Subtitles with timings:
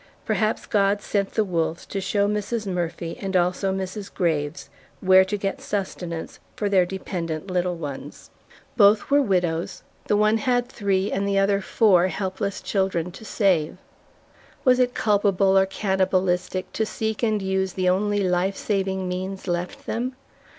[0.25, 2.65] Perhaps God sent the wolves to show Mrs.
[2.65, 4.11] Murphy and also Mrs.
[4.11, 4.67] Graves
[4.99, 8.31] where to get sustenance for their dependent little ones.
[8.75, 13.77] Both were widows; the one had three, and the other four helpless children to save.
[14.65, 19.85] Was it culpable, or cannibalistic to seek and use the only life saving means left
[19.85, 20.15] them?